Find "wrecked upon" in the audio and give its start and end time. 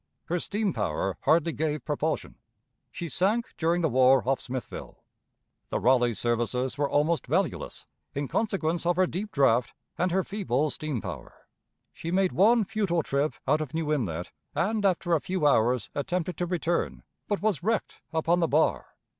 17.61-18.39